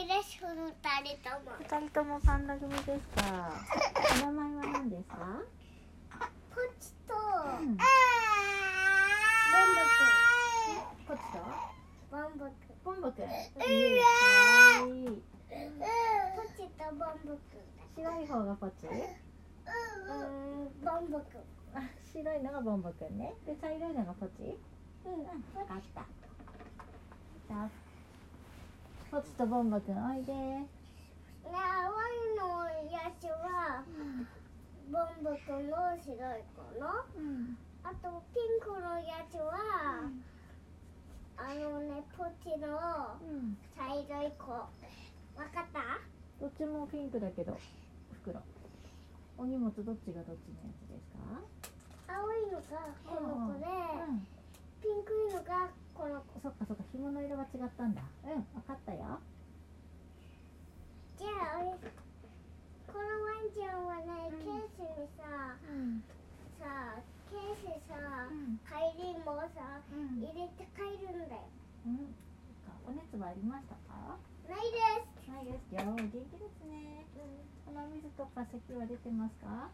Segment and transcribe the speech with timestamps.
[0.00, 2.88] 組です二人とも二人ともパンダ組です
[3.20, 3.52] か？
[4.24, 5.16] お名前は何ですか？
[6.48, 7.18] ポチとう
[7.60, 7.84] んボン
[9.76, 9.84] ボ
[11.04, 11.36] くんポチと？
[12.10, 13.24] ボンボくんボンボくん。
[13.24, 15.04] うわかわいい。
[15.04, 18.86] ポチとボンボくん白い方がポチ。
[18.86, 18.96] うん
[20.82, 21.44] ボンボくん
[21.76, 23.34] あ、白いのがボンボくんね。
[23.44, 24.56] で、茶色いのがポチ。
[25.04, 26.08] うんわかった。
[29.10, 30.32] ポチとボンボくん、おいで。
[30.32, 30.68] ね
[31.42, 33.82] ワンのやつは
[34.86, 36.86] ボンボくんの白い子の？
[37.18, 37.58] うん。
[37.82, 40.06] あとピンクのやつは
[41.36, 43.58] あのねポチのうん。
[43.76, 44.68] 茶色い子わ
[45.52, 45.98] かった？
[46.40, 47.58] どっちもピンクだけど。
[48.22, 48.38] 袋。
[49.38, 51.10] お荷物どっちがどっちのやつです
[52.06, 52.14] か？
[52.14, 53.66] 青いのがこの子で
[54.06, 54.22] うん。
[54.80, 55.68] ピンクいのが
[56.00, 58.00] この子そっかそっか、紐の色が違ったんだ。
[58.24, 59.20] うん、わかったよ。
[61.20, 61.76] じゃあ俺
[62.88, 66.00] このワンちゃんはねケースにさうん。
[66.56, 66.96] さ
[67.28, 68.00] ケースさ
[68.32, 68.56] うん。
[68.64, 70.24] 帰りもさうん。
[70.24, 71.44] 入れて帰るんだよ
[71.84, 72.16] うん。
[72.88, 74.16] お熱はありましたか？
[74.48, 75.84] ないですないですよ。
[75.84, 77.04] 元気ですね。
[77.68, 79.68] 鼻水とか咳は出てますか？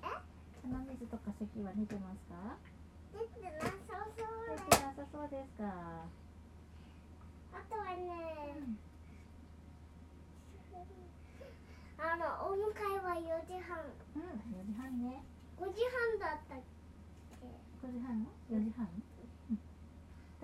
[0.67, 2.59] 鼻水とか咳は出てますか？
[3.17, 5.65] 出てなさそう出だてなさそうですか？
[7.57, 8.05] あとはね
[8.61, 8.77] うん
[11.99, 13.81] あのお迎えは4時半
[14.17, 15.25] うん、四時半ね。
[15.59, 16.61] 5時半だったっ
[17.41, 17.49] け？
[17.81, 18.29] 五時半の？
[18.53, 18.87] 四時半？
[19.49, 19.57] うん。
[19.57, 19.59] 2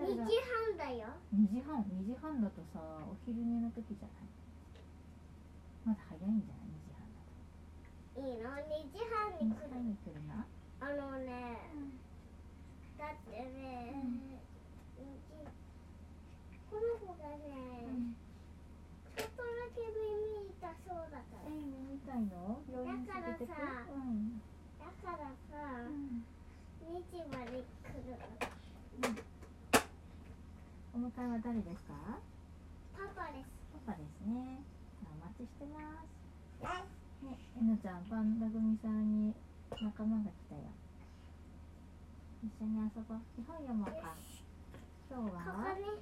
[0.01, 4.27] 誰が時半だよ二時半、二時半だとさ、お昼寝の時じゃない？
[5.85, 8.25] まだ早いんじゃない、二時半だと。
[8.25, 10.41] いいの？2時半二時に来る半に来るな。
[10.81, 11.61] あのね
[13.03, 14.39] だってね、うん
[14.95, 15.03] 日
[16.71, 18.15] この子がね、うん。
[19.19, 22.63] ちょっとだけ耳痛そうだからえ、みたいの？
[22.71, 23.51] 病院連れてく？
[23.51, 24.39] だからさうん。
[24.79, 26.23] だからさ、うん。
[26.95, 28.15] 2時まで来る
[30.95, 32.23] お迎えは誰ですか？
[32.95, 33.51] パパです
[33.85, 34.63] パパですね。
[35.03, 36.71] お待ちしてます。
[37.27, 39.33] ね、えのちゃん、パンダ組さんに
[39.81, 40.61] 仲間が来たよ。
[42.43, 43.23] 一緒に遊ぼう。
[43.39, 44.11] 絵本読もうか。
[45.07, 45.95] 今日ここはね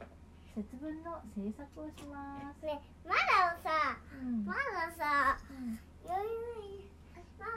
[0.58, 2.66] 節分の制作をします。
[2.66, 4.42] ねまださうん。
[4.42, 5.78] まださうん。
[6.02, 6.18] マ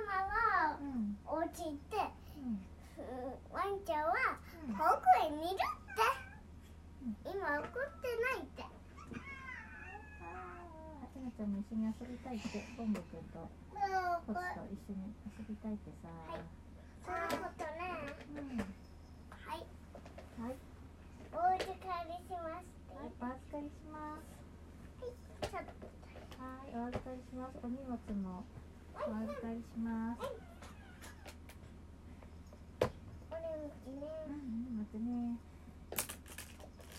[0.05, 1.17] マがうん。
[1.25, 1.97] お家行って
[2.37, 2.61] うん。
[3.01, 4.37] うんワンちゃんは
[4.69, 6.05] うん保育園にいるって
[7.25, 7.73] 今怒っ
[8.05, 8.69] てないってあ
[10.29, 13.49] あ、えのちゃんも一緒に遊びたいって、ボンボくんとそう
[14.29, 16.09] こポチと一緒に遊びたいってさ。
[16.29, 16.64] はい
[17.13, 18.59] のことねうん。
[18.59, 19.67] はい
[20.41, 20.57] はい。
[21.33, 24.23] お預かりしますはい、お預かりします。
[25.01, 25.85] ちょっと
[26.41, 27.59] はい、お預かりします。
[27.63, 28.45] お荷物も
[28.95, 30.21] お預かりします。
[33.31, 35.37] オレンジねうん、またね。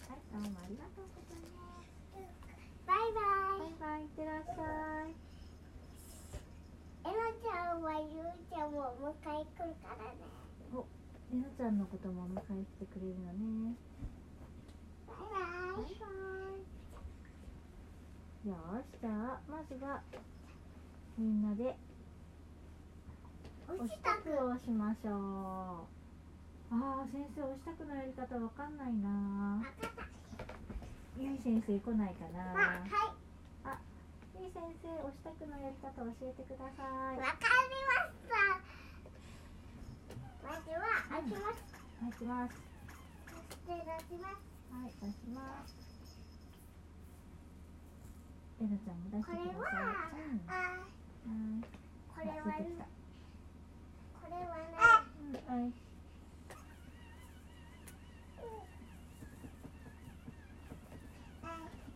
[0.10, 2.22] はい、どうもありがとうございます。
[2.86, 3.22] バイバ
[3.58, 5.25] イバイバイ、いってらっしゃい。
[7.16, 10.20] えなちゃんはゆうちゃんも迎え来るからね
[11.34, 13.76] えのちゃんのこともお迎えしてくれるのね。
[15.08, 15.18] バイ
[15.78, 16.08] バ
[18.44, 18.50] イ。
[18.50, 20.02] よーし、じゃあ、まずは。
[21.18, 21.76] みんなで。
[23.68, 25.14] おお支度をしましょう。
[26.72, 29.66] ああ、先生、お支度のやり方わかんないな。
[31.18, 32.54] ゆい先生来ないかな。
[32.54, 33.25] まあはい
[34.46, 37.18] ゆい先生、お支度のやり方教えてください。
[37.18, 38.62] わかりました
[40.46, 41.66] まずは開けます
[41.98, 42.54] はい、します。
[43.26, 45.74] そして出しますはい、出します。
[48.62, 49.50] えのちゃんも出してください。
[49.50, 50.14] これはあ
[51.26, 51.66] うん。
[51.66, 51.74] はい。
[52.14, 52.70] これはこ
[54.30, 54.78] れはね
[55.18, 55.74] うん、はい。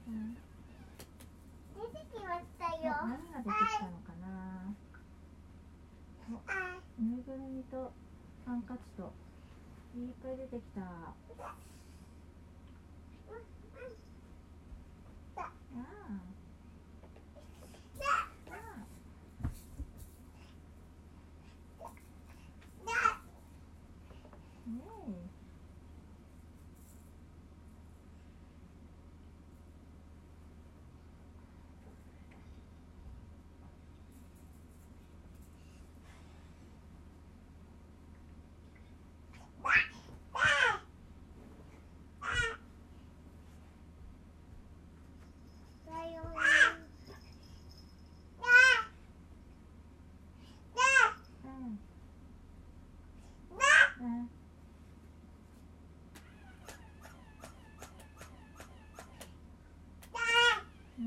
[0.08, 0.49] うん。
[3.08, 4.74] 何が出てきたのかな？
[7.00, 7.92] ぬいぐるみと
[8.46, 9.14] ハンカチと
[9.96, 10.82] いっぱい出てきた。
[61.00, 61.06] は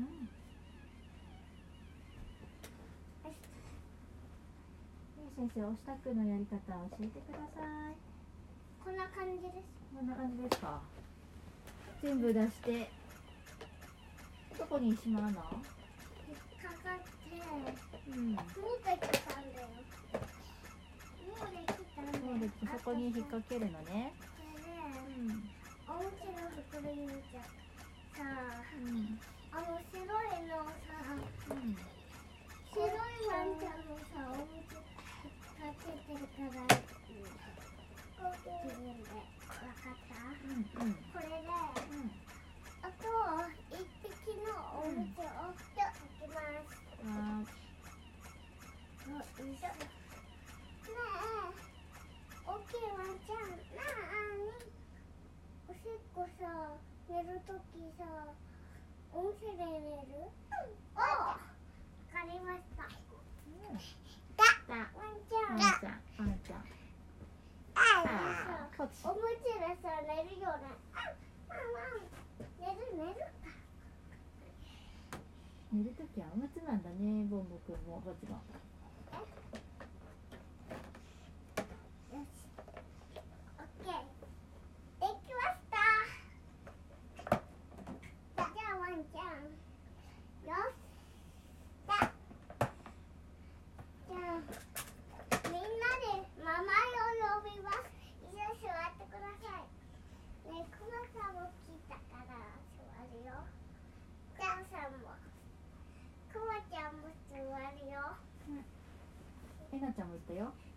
[3.29, 3.33] い
[5.35, 7.61] 先生、お支度のやり方を教えてくださ
[7.91, 7.93] い。
[8.83, 9.53] こんな感じです。
[9.95, 10.81] こんな感じですか？
[12.01, 12.89] 全部出して。
[14.57, 15.33] どこにしまうの？
[15.33, 15.57] かか
[16.95, 17.05] って。
[18.09, 18.33] うん。
[18.33, 18.43] もう
[18.83, 19.67] できたんだよ。
[21.27, 22.25] もうできたんだよ。
[22.25, 23.85] もうできそこに引っ掛けるのね。
[23.85, 24.73] でね。
[25.19, 25.45] うん。
[25.87, 27.43] お家ちゃの袋入れちゃう。
[28.17, 28.25] さあ。
[28.81, 29.19] うん。
[29.53, 30.97] あの白いのさ
[31.49, 31.77] うん。
[32.73, 32.89] 白い
[33.29, 33.85] ワンちゃん。
[33.85, 37.13] のさおむつかけてるから自
[38.65, 39.21] 分でわ
[39.77, 40.57] かったうん。
[40.57, 40.97] うん。
[41.13, 42.09] これでうん。
[42.81, 43.05] あと
[43.69, 44.49] 一匹の
[44.81, 45.77] おむつを置き
[46.27, 46.41] ます
[47.05, 47.13] わ
[49.05, 49.77] よいしょね
[50.83, 50.97] え
[52.45, 53.53] 大きいワンちゃん。
[53.77, 54.49] なあに
[55.67, 56.41] おしっこさ
[57.07, 58.01] 寝るときさ
[59.13, 59.77] おむつで寝る
[60.95, 61.37] おわ
[62.11, 62.83] かりました。
[62.83, 62.87] ー
[64.37, 64.75] だ。
[64.95, 65.57] ワンちゃん。
[65.57, 65.91] ワンちゃん。
[66.17, 66.59] ワンちゃん
[67.75, 69.09] あおむつで
[69.81, 70.63] さ寝るよね。
[72.59, 73.15] 寝る寝る
[75.71, 77.99] 寝るときはおむつなんだねボンボくんも。
[77.99, 78.39] もちろん
[82.13, 82.45] よし
[83.57, 83.93] オッケー
[85.01, 85.75] できました
[88.37, 89.49] じゃあワンちゃん
[90.45, 90.77] よし
[91.87, 91.89] だ
[94.07, 94.45] じゃあ
[95.49, 97.09] みんなで名前を
[97.41, 97.89] 呼びます
[98.21, 102.37] 一緒に座ってくださいねクマさんも来たから
[102.77, 103.41] 座るよ
[104.37, 105.17] ジャンさんも
[106.31, 108.21] クマちゃんも座るよ
[109.97, 110.72] えなちゃんも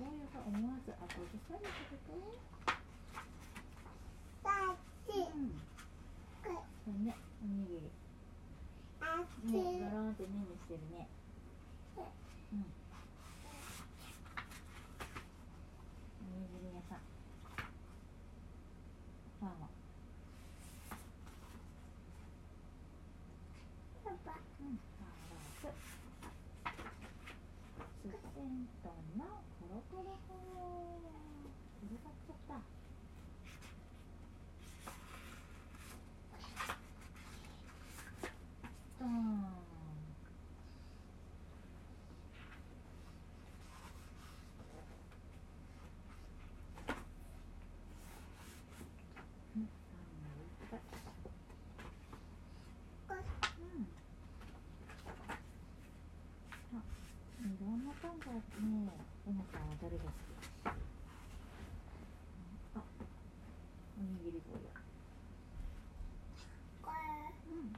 [0.00, 2.16] おにぎり坊やが思わず後ずさりすると
[5.12, 5.60] うん。
[6.40, 7.90] これねおにぎりね
[9.52, 11.06] ゴロンってねにしてるね
[11.96, 12.64] うん。
[16.20, 16.98] おにぎり屋さん。
[19.40, 19.68] パンは
[24.60, 24.78] うん。
[24.98, 25.90] カラス
[28.00, 28.88] スセント
[29.18, 29.24] の
[29.60, 30.60] コロコロコロ
[31.80, 32.54] 広がっちゃった
[38.98, 39.50] ドーン
[57.60, 58.88] さね
[59.28, 60.72] えなちゃんはどれが好き
[62.74, 62.82] あ
[63.98, 64.72] おにぎり棒や
[66.80, 66.96] これ
[67.52, 67.76] うん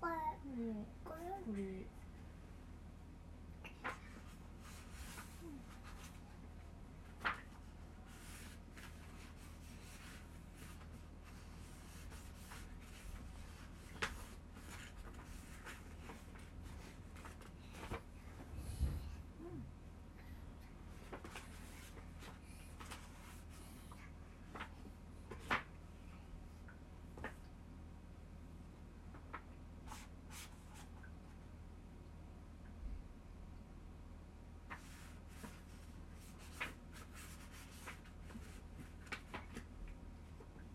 [0.00, 0.72] これこれ
[1.04, 1.84] これこれ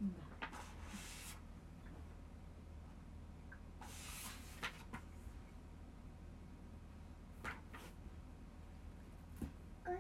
[0.02, 0.14] うんだ
[9.74, 10.00] これ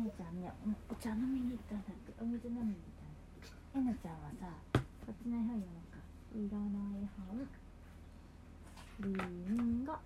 [0.00, 6.00] 姉ちゃんねおお茶飲みに行ったんだってお水飲みに行ったんだってえなちゃんはさこっちの絵本読もうか
[6.32, 7.44] 色の絵本
[9.00, 9.12] り
[9.52, 10.00] んごさ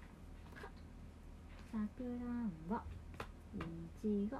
[1.96, 2.76] くらんぼ
[3.54, 3.62] い
[4.02, 4.36] ちご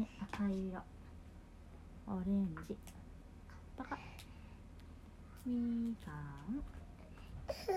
[0.00, 0.82] ね赤色
[2.08, 2.74] オレンジ
[3.76, 3.98] パカ
[5.46, 6.10] みか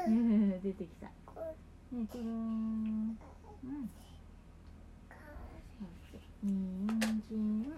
[0.10, 1.56] ん出てきたねこれ
[1.94, 4.11] うんにん
[6.44, 6.88] 人
[7.30, 7.72] 参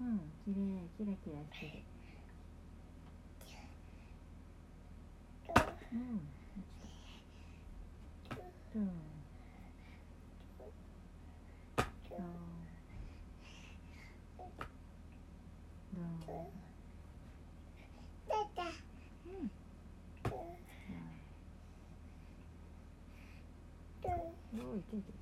[0.00, 1.82] うんきれいキラキラしてる
[5.92, 5.98] うん
[8.74, 8.90] うん
[15.94, 16.46] どんどん
[18.26, 18.62] 出た
[24.52, 25.12] うんおいけいけい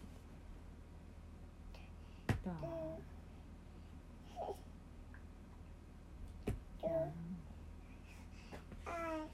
[2.27, 2.61] けどん。
[6.81, 7.13] どん。
[8.87, 9.29] あ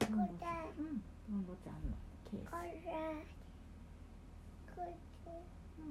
[0.00, 0.68] ボンボちゃん。
[0.68, 1.46] うん。
[1.46, 1.74] ボちゃん。
[1.76, 1.96] の
[2.30, 2.56] ケースこ
[4.82, 4.86] れ
[5.24, 5.86] これうんう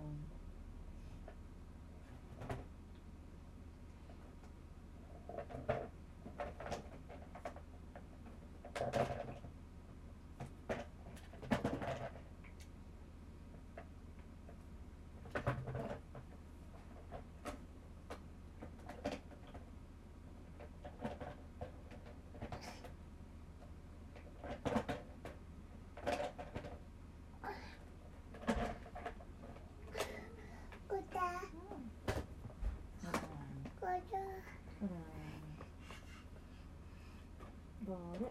[37.86, 38.26] ボール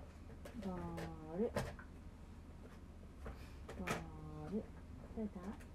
[0.63, 1.51] ボール
[3.79, 4.63] ボール
[5.15, 5.74] どうだ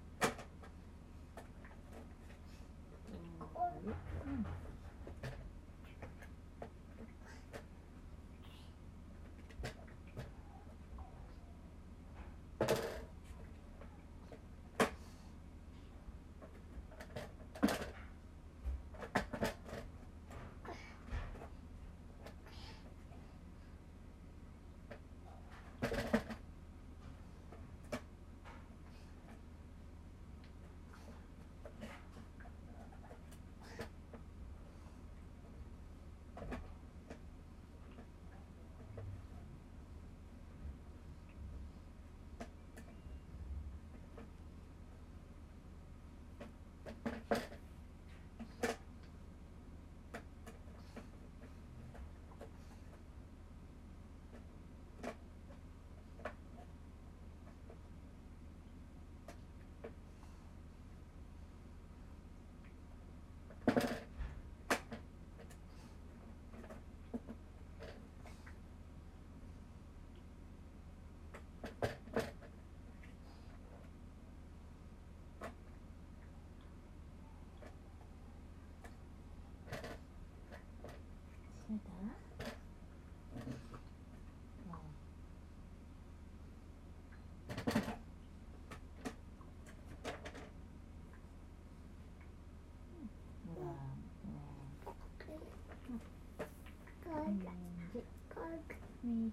[99.11, 99.25] うん。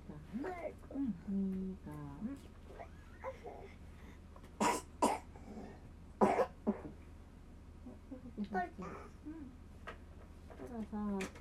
[1.31, 2.39] みかん。
[6.21, 8.89] おペコペコしてる
[9.27, 9.51] うん。
[10.57, 11.38] たださ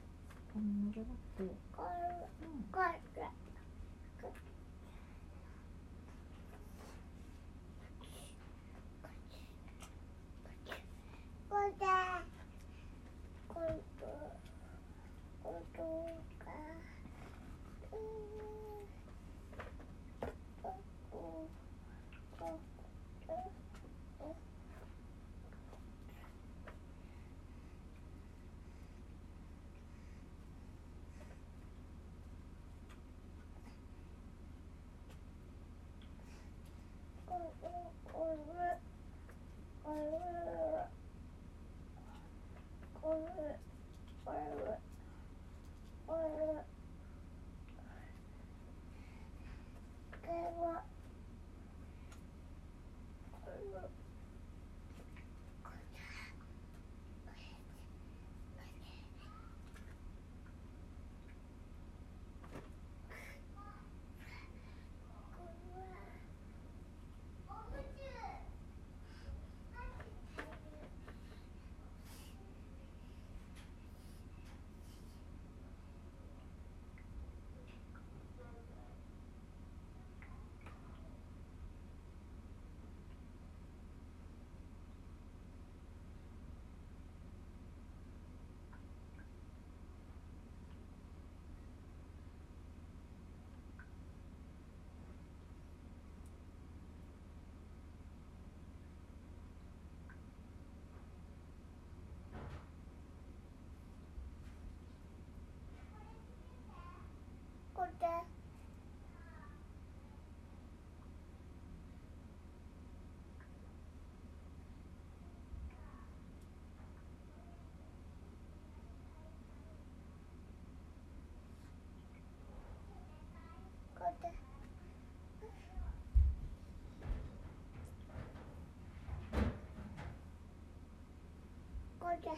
[132.23, 132.31] こ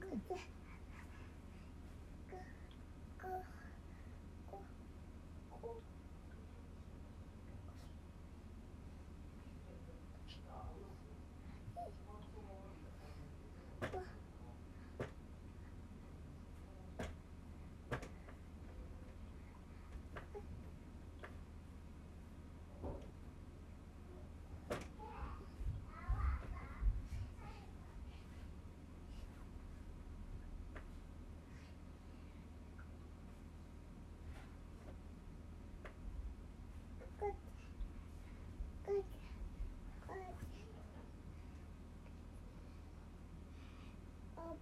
[0.00, 0.40] れこれ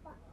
[0.01, 0.32] Papa.